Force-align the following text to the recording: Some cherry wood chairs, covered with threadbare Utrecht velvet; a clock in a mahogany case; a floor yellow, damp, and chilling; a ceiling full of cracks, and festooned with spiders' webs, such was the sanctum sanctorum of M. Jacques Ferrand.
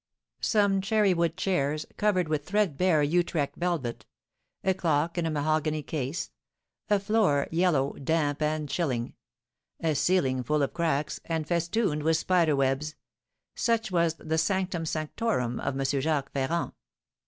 Some 0.41 0.81
cherry 0.81 1.13
wood 1.13 1.37
chairs, 1.37 1.85
covered 1.95 2.27
with 2.27 2.43
threadbare 2.43 3.03
Utrecht 3.03 3.55
velvet; 3.55 4.07
a 4.63 4.73
clock 4.73 5.15
in 5.15 5.27
a 5.27 5.29
mahogany 5.29 5.83
case; 5.83 6.31
a 6.89 6.99
floor 6.99 7.47
yellow, 7.51 7.93
damp, 7.93 8.41
and 8.41 8.67
chilling; 8.67 9.13
a 9.79 9.93
ceiling 9.93 10.41
full 10.41 10.63
of 10.63 10.73
cracks, 10.73 11.19
and 11.25 11.47
festooned 11.47 12.01
with 12.01 12.17
spiders' 12.17 12.55
webs, 12.57 12.95
such 13.53 13.91
was 13.91 14.15
the 14.15 14.39
sanctum 14.39 14.87
sanctorum 14.87 15.59
of 15.59 15.79
M. 15.79 15.85
Jacques 16.01 16.31
Ferrand. 16.31 16.71